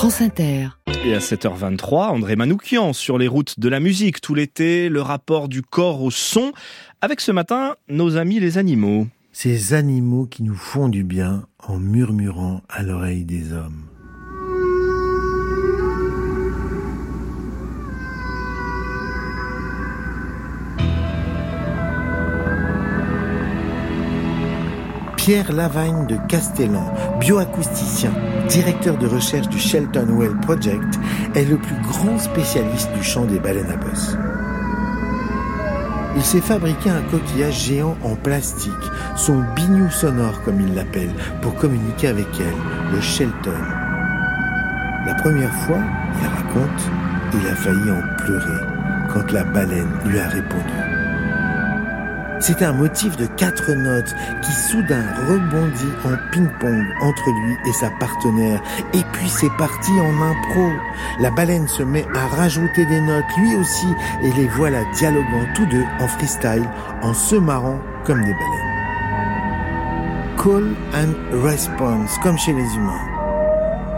France 0.00 0.22
Inter. 0.22 0.68
Et 1.04 1.14
à 1.14 1.18
7h23, 1.18 2.08
André 2.08 2.34
Manoukian 2.34 2.94
sur 2.94 3.18
les 3.18 3.28
routes 3.28 3.60
de 3.60 3.68
la 3.68 3.80
musique 3.80 4.22
tout 4.22 4.34
l'été, 4.34 4.88
le 4.88 5.02
rapport 5.02 5.46
du 5.46 5.60
corps 5.60 6.02
au 6.02 6.10
son, 6.10 6.52
avec 7.02 7.20
ce 7.20 7.32
matin 7.32 7.74
nos 7.90 8.16
amis 8.16 8.40
les 8.40 8.56
animaux. 8.56 9.08
Ces 9.30 9.74
animaux 9.74 10.24
qui 10.24 10.42
nous 10.42 10.54
font 10.54 10.88
du 10.88 11.04
bien 11.04 11.44
en 11.58 11.76
murmurant 11.76 12.62
à 12.70 12.82
l'oreille 12.82 13.26
des 13.26 13.52
hommes. 13.52 13.89
Pierre 25.30 25.52
Lavagne 25.52 26.08
de 26.08 26.16
Castellan, 26.26 26.92
bioacousticien, 27.20 28.10
directeur 28.48 28.98
de 28.98 29.06
recherche 29.06 29.48
du 29.48 29.60
Shelton 29.60 30.08
Well 30.18 30.34
Project, 30.42 30.98
est 31.36 31.44
le 31.44 31.56
plus 31.56 31.80
grand 31.82 32.18
spécialiste 32.18 32.92
du 32.94 33.04
chant 33.04 33.26
des 33.26 33.38
baleines 33.38 33.70
à 33.70 33.76
bosse. 33.76 34.16
Il 36.16 36.22
s'est 36.22 36.40
fabriqué 36.40 36.90
un 36.90 37.02
coquillage 37.02 37.66
géant 37.66 37.96
en 38.02 38.16
plastique, 38.16 38.72
son 39.14 39.44
bignou 39.54 39.88
sonore 39.88 40.42
comme 40.42 40.60
il 40.60 40.74
l'appelle, 40.74 41.14
pour 41.42 41.54
communiquer 41.54 42.08
avec 42.08 42.26
elle, 42.40 42.92
le 42.92 43.00
Shelton. 43.00 43.54
La 45.06 45.14
première 45.14 45.54
fois, 45.54 45.78
il 46.20 46.26
raconte, 46.26 46.90
il 47.34 47.46
a 47.46 47.54
failli 47.54 47.88
en 47.88 48.16
pleurer 48.24 48.64
quand 49.12 49.30
la 49.30 49.44
baleine 49.44 49.92
lui 50.06 50.18
a 50.18 50.26
répondu. 50.26 50.99
C'est 52.40 52.62
un 52.62 52.72
motif 52.72 53.18
de 53.18 53.26
quatre 53.26 53.70
notes 53.72 54.14
qui 54.42 54.52
soudain 54.52 55.04
rebondit 55.28 55.92
en 56.06 56.16
ping-pong 56.32 56.86
entre 57.02 57.30
lui 57.30 57.56
et 57.68 57.72
sa 57.74 57.90
partenaire. 57.90 58.62
Et 58.94 59.02
puis 59.12 59.28
c'est 59.28 59.54
parti 59.58 59.92
en 60.00 60.22
impro. 60.22 60.70
La 61.20 61.30
baleine 61.30 61.68
se 61.68 61.82
met 61.82 62.06
à 62.14 62.26
rajouter 62.28 62.86
des 62.86 63.00
notes 63.02 63.36
lui 63.36 63.56
aussi 63.56 63.88
et 64.22 64.32
les 64.32 64.48
voilà 64.48 64.84
dialoguant 64.94 65.46
tous 65.54 65.66
deux 65.66 65.84
en 66.00 66.08
freestyle 66.08 66.66
en 67.02 67.12
se 67.12 67.36
marrant 67.36 67.78
comme 68.04 68.24
des 68.24 68.32
baleines. 68.32 68.70
Call 70.42 70.74
and 70.94 71.42
response 71.44 72.16
comme 72.22 72.38
chez 72.38 72.54
les 72.54 72.74
humains. 72.74 73.09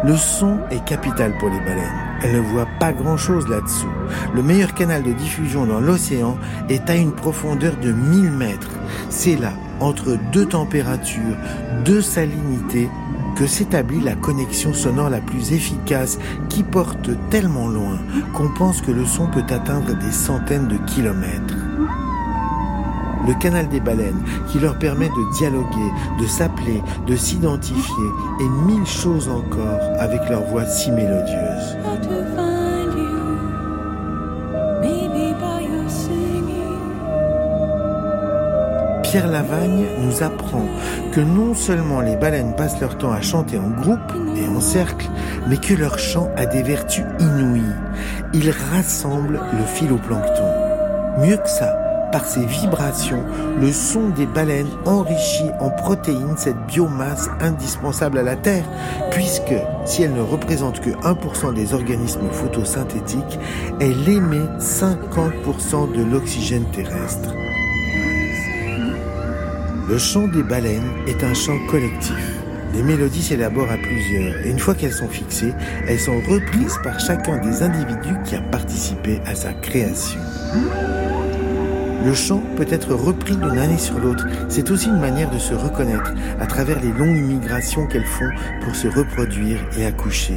Le 0.05 0.17
son 0.17 0.59
est 0.71 0.85
capital 0.85 1.33
pour 1.39 1.49
les 1.49 1.61
baleines. 1.61 2.19
Elles 2.23 2.35
ne 2.35 2.41
voient 2.41 2.69
pas 2.81 2.93
grand-chose 2.93 3.49
là-dessous. 3.49 3.87
Le 4.35 4.43
meilleur 4.43 4.75
canal 4.75 5.05
de 5.05 5.13
diffusion 5.13 5.65
dans 5.65 5.79
l'océan 5.79 6.37
est 6.69 6.91
à 6.91 6.97
une 6.97 7.13
profondeur 7.13 7.77
de 7.77 7.93
1000 7.93 8.33
mètres. 8.33 8.71
C'est 9.11 9.37
là, 9.37 9.53
entre 9.79 10.19
deux 10.33 10.47
températures, 10.47 11.37
deux 11.85 12.03
salinités, 12.03 12.89
que 13.37 13.47
s'établit 13.47 14.01
la 14.01 14.15
connexion 14.15 14.75
sonore 14.75 15.09
la 15.09 15.21
plus 15.21 15.53
efficace 15.53 16.19
qui 16.49 16.65
porte 16.65 17.11
tellement 17.31 17.69
loin 17.69 17.99
qu'on 18.35 18.49
pense 18.49 18.83
que 18.83 18.91
le 18.91 19.07
son 19.07 19.27
peut 19.29 19.47
atteindre 19.49 19.97
des 19.99 20.13
centaines 20.13 20.69
de 20.69 20.77
kilomètres 20.79 21.62
le 23.27 23.35
canal 23.35 23.69
des 23.69 23.81
baleines, 23.81 24.23
qui 24.49 24.59
leur 24.59 24.79
permet 24.79 25.09
de 25.09 25.37
dialoguer, 25.37 25.91
de 26.21 26.27
s'appeler, 26.27 26.83
de 27.07 27.17
s'identifier, 27.17 28.11
et 28.41 28.49
mille 28.67 28.87
choses 28.87 29.29
encore 29.29 29.81
avec 29.99 30.29
leur 30.29 30.43
voix 30.43 30.67
si 30.67 30.91
mélodieuse. 30.91 31.77
Pierre 39.13 39.29
Lavagne 39.29 39.85
nous 40.01 40.23
apprend 40.23 40.65
que 41.13 41.21
non 41.21 41.53
seulement 41.53 42.01
les 42.01 42.17
baleines 42.17 42.57
passent 42.57 42.81
leur 42.81 42.97
temps 42.97 43.13
à 43.13 43.21
chanter 43.21 43.59
en 43.59 43.69
groupe 43.69 43.99
et 44.35 44.49
en 44.49 44.59
cercle, 44.59 45.07
mais 45.49 45.59
que 45.59 45.75
leur 45.75 45.99
chant 45.99 46.31
a 46.35 46.47
des 46.47 46.63
vertus 46.63 47.05
inouïes. 47.21 47.61
Ils 48.33 48.51
rassemblent 48.51 49.43
le 49.53 49.65
phytoplancton. 49.67 50.49
Mieux 51.19 51.37
que 51.37 51.49
ça, 51.49 51.92
par 52.13 52.27
ses 52.27 52.45
vibrations, 52.45 53.25
le 53.59 53.73
son 53.73 54.11
des 54.11 54.27
baleines 54.27 54.71
enrichit 54.85 55.51
en 55.59 55.71
protéines 55.71 56.37
cette 56.37 56.67
biomasse 56.67 57.29
indispensable 57.41 58.19
à 58.19 58.23
la 58.23 58.37
Terre, 58.37 58.65
puisque 59.11 59.55
si 59.87 60.03
elle 60.03 60.13
ne 60.13 60.21
représente 60.21 60.81
que 60.81 60.91
1% 60.91 61.55
des 61.55 61.75
organismes 61.75 62.29
photosynthétiques, 62.31 63.39
elle 63.81 64.09
émet 64.09 64.47
50% 64.61 65.93
de 65.97 66.05
l'oxygène 66.05 66.67
terrestre. 66.67 67.35
Le 69.89 69.99
chant 69.99 70.29
des 70.29 70.43
baleines 70.43 70.91
est 71.07 71.25
un 71.25 71.35
chant 71.35 71.59
collectif. 71.71 72.15
Les 72.75 72.83
mélodies 72.83 73.23
s'élaborent 73.23 73.71
à 73.71 73.77
plusieurs 73.77 74.47
et 74.47 74.51
une 74.51 74.59
fois 74.59 74.75
qu'elles 74.75 74.93
sont 74.93 75.09
fixées, 75.09 75.53
elles 75.87 76.01
sont 76.01 76.21
reprises 76.29 76.79
par 76.83 76.99
chacun 77.01 77.39
des 77.39 77.63
individus 77.63 78.17
qui 78.25 78.37
a 78.37 78.41
participé 78.41 79.21
à 79.27 79.35
sa 79.35 79.53
création. 79.53 80.21
Le 82.05 82.15
chant 82.15 82.43
peut 82.57 82.67
être 82.69 82.95
repris 82.95 83.37
d'une 83.37 83.59
année 83.59 83.79
sur 83.79 83.99
l'autre. 83.99 84.27
C'est 84.49 84.71
aussi 84.71 84.89
une 84.89 85.01
manière 85.01 85.31
de 85.31 85.39
se 85.39 85.55
reconnaître 85.55 86.13
à 86.41 86.47
travers 86.47 86.81
les 86.81 86.93
longues 86.93 87.23
migrations 87.23 87.87
qu'elles 87.87 88.05
font 88.05 88.31
pour 88.65 88.75
se 88.75 88.89
reproduire 88.89 89.59
et 89.79 89.87
accoucher. 89.87 90.37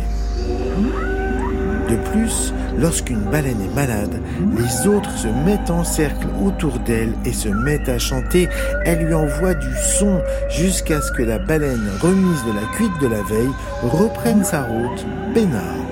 De 1.90 1.96
plus, 2.12 2.53
lorsqu'une 2.78 3.20
baleine 3.20 3.62
est 3.62 3.76
malade, 3.76 4.20
les 4.58 4.88
autres 4.88 5.16
se 5.18 5.28
mettent 5.28 5.70
en 5.70 5.84
cercle 5.84 6.28
autour 6.44 6.80
d'elle 6.80 7.14
et 7.26 7.34
se 7.34 7.50
mettent 7.50 7.90
à 7.90 8.00
chanter. 8.00 8.50
Elle 8.86 9.06
lui 9.06 9.14
envoie 9.14 9.53
du 9.53 9.76
son 9.97 10.22
jusqu'à 10.50 11.02
ce 11.02 11.12
que 11.12 11.24
la 11.24 11.40
baleine 11.40 11.90
remise 12.02 12.44
de 12.46 12.53
la 12.53 12.68
cuite 12.76 13.02
de 13.02 13.08
la 13.08 13.22
veille 13.24 13.53
reprenne 13.84 14.44
sa 14.44 14.64
route 14.64 15.06
peinarde. 15.34 15.84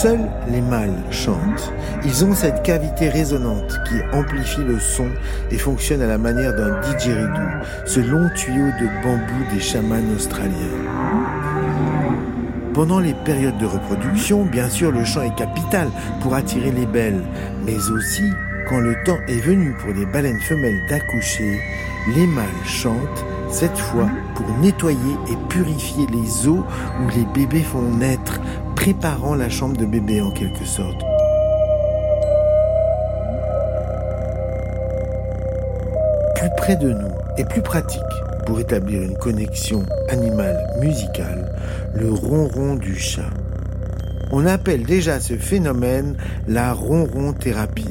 Seuls 0.00 0.30
les 0.48 0.60
mâles 0.60 1.02
chantent. 1.10 1.72
Ils 2.04 2.24
ont 2.24 2.32
cette 2.32 2.62
cavité 2.62 3.08
résonante 3.08 3.80
qui 3.88 3.96
amplifie 4.16 4.62
le 4.62 4.78
son 4.78 5.08
et 5.50 5.58
fonctionne 5.58 6.02
à 6.02 6.06
la 6.06 6.18
manière 6.18 6.54
d'un 6.54 6.80
didgeridoo, 6.82 7.64
ce 7.84 7.98
long 7.98 8.28
tuyau 8.36 8.66
de 8.80 9.02
bambou 9.02 9.52
des 9.52 9.58
chamans 9.58 9.96
australiens. 10.14 10.52
Pendant 12.74 13.00
les 13.00 13.14
périodes 13.24 13.58
de 13.58 13.66
reproduction, 13.66 14.44
bien 14.44 14.70
sûr, 14.70 14.92
le 14.92 15.04
chant 15.04 15.22
est 15.22 15.34
capital 15.34 15.88
pour 16.20 16.32
attirer 16.32 16.70
les 16.70 16.86
belles, 16.86 17.24
mais 17.66 17.90
aussi 17.90 18.30
quand 18.68 18.78
le 18.78 18.94
temps 19.02 19.18
est 19.26 19.40
venu 19.40 19.74
pour 19.80 19.92
les 19.92 20.06
baleines 20.06 20.40
femelles 20.42 20.80
d'accoucher, 20.88 21.58
les 22.14 22.26
mâles 22.28 22.46
chantent, 22.64 23.24
cette 23.50 23.78
fois 23.78 24.08
pour 24.34 24.46
nettoyer 24.58 25.16
et 25.30 25.36
purifier 25.48 26.06
les 26.06 26.46
eaux 26.46 26.64
où 27.00 27.08
les 27.16 27.24
bébés 27.34 27.62
font 27.62 27.82
naître, 27.82 28.40
préparant 28.76 29.34
la 29.34 29.48
chambre 29.48 29.76
de 29.76 29.86
bébé 29.86 30.20
en 30.20 30.30
quelque 30.30 30.64
sorte. 30.64 31.00
Plus 36.36 36.50
près 36.56 36.76
de 36.76 36.90
nous 36.90 37.14
et 37.36 37.44
plus 37.44 37.62
pratique 37.62 38.02
pour 38.46 38.60
établir 38.60 39.02
une 39.02 39.16
connexion 39.16 39.84
animale 40.08 40.64
musicale, 40.80 41.52
le 41.94 42.12
ronron 42.12 42.76
du 42.76 42.96
chat. 42.96 43.30
On 44.30 44.46
appelle 44.46 44.84
déjà 44.84 45.20
ce 45.20 45.34
phénomène 45.34 46.16
la 46.46 46.72
ronron 46.72 47.32
thérapie. 47.32 47.86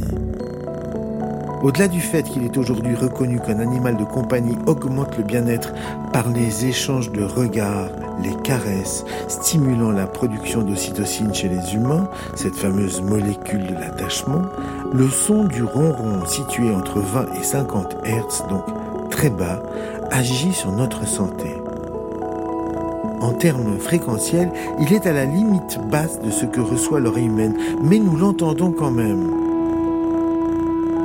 Au-delà 1.63 1.87
du 1.87 2.01
fait 2.01 2.21
qu'il 2.23 2.43
est 2.43 2.57
aujourd'hui 2.57 2.95
reconnu 2.95 3.39
qu'un 3.39 3.59
animal 3.59 3.97
de 3.97 4.03
compagnie 4.03 4.57
augmente 4.67 5.17
le 5.17 5.23
bien-être 5.23 5.73
par 6.13 6.29
les 6.29 6.67
échanges 6.67 7.11
de 7.11 7.23
regards, 7.23 7.89
les 8.23 8.35
caresses, 8.43 9.03
stimulant 9.27 9.91
la 9.91 10.05
production 10.05 10.61
d'ocytocine 10.61 11.33
chez 11.33 11.49
les 11.49 11.73
humains, 11.73 12.07
cette 12.35 12.55
fameuse 12.55 13.01
molécule 13.01 13.65
de 13.65 13.73
l'attachement, 13.73 14.43
le 14.93 15.09
son 15.09 15.45
du 15.45 15.63
ronron 15.63 16.25
situé 16.27 16.73
entre 16.73 16.99
20 16.99 17.25
et 17.39 17.43
50 17.43 17.97
Hz, 18.05 18.47
donc 18.49 18.65
très 19.09 19.31
bas, 19.31 19.59
agit 20.11 20.53
sur 20.53 20.71
notre 20.71 21.07
santé. 21.07 21.55
En 23.19 23.33
termes 23.33 23.79
fréquentiels, 23.79 24.51
il 24.79 24.93
est 24.93 25.07
à 25.07 25.11
la 25.11 25.25
limite 25.25 25.79
basse 25.89 26.19
de 26.21 26.29
ce 26.29 26.45
que 26.45 26.61
reçoit 26.61 26.99
l'oreille 26.99 27.25
humaine, 27.25 27.57
mais 27.81 27.97
nous 27.97 28.15
l'entendons 28.15 28.71
quand 28.71 28.91
même 28.91 29.46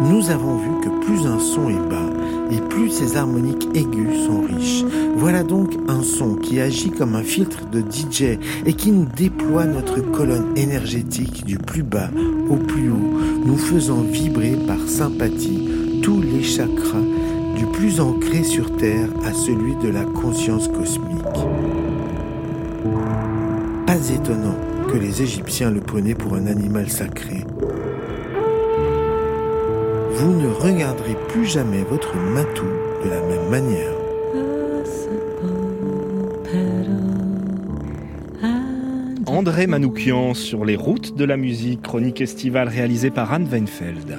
nous 0.02 0.31
avons 0.31 0.56
vu 0.56 0.70
que 0.82 1.04
plus 1.04 1.26
un 1.26 1.38
son 1.38 1.69
est 1.69 1.88
bas 1.88 2.10
et 2.50 2.60
plus 2.69 2.90
ses 2.90 3.16
harmoniques 3.16 3.69
aiguës 3.75 4.26
sont 4.26 4.43
riches. 4.43 4.84
Voilà 5.16 5.43
donc 5.43 5.75
un 5.88 6.02
son 6.02 6.34
qui 6.34 6.60
agit 6.60 6.90
comme 6.90 7.14
un 7.14 7.22
filtre 7.22 7.66
de 7.70 7.81
DJ 7.81 8.38
et 8.66 8.72
qui 8.75 8.90
nous 8.90 9.06
déploie 9.16 9.64
notre 9.64 10.00
colonne 10.00 10.56
énergétique 10.56 11.44
du 11.44 11.58
plus 11.58 11.82
bas 11.82 12.10
au 12.50 12.56
plus 12.56 12.90
haut, 12.90 13.20
nous 13.44 13.56
faisant 13.56 14.02
vibrer 14.02 14.56
par 14.66 14.81
sympathie 14.87 15.69
tous 16.02 16.20
les 16.20 16.43
chakras 16.43 17.06
du 17.56 17.66
plus 17.66 18.00
ancré 18.00 18.43
sur 18.43 18.76
Terre 18.76 19.08
à 19.25 19.32
celui 19.32 19.76
de 19.76 19.88
la 19.88 20.05
conscience 20.05 20.69
cosmique. 20.69 21.22
Pas 23.87 24.10
étonnant 24.10 24.56
que 24.90 24.98
les 24.98 25.22
Égyptiens 25.22 25.70
le 25.70 25.81
prenaient 25.81 26.14
pour 26.14 26.34
un 26.34 26.46
animal 26.46 26.90
sacré 26.90 27.44
vous 30.14 30.32
ne 30.32 30.49
regarderez 30.49 31.17
plus 31.29 31.47
jamais 31.47 31.82
votre 31.82 32.14
matou 32.17 32.67
de 33.05 33.11
la 33.11 33.20
même 33.23 33.49
manière. 33.49 33.93
André 39.26 39.67
Manoukian 39.67 40.35
sur 40.35 40.64
les 40.64 40.76
routes 40.76 41.17
de 41.17 41.25
la 41.25 41.37
musique, 41.37 41.82
chronique 41.82 42.20
estivale 42.20 42.69
réalisée 42.69 43.11
par 43.11 43.32
Anne 43.32 43.49
Weinfeld. 43.50 44.19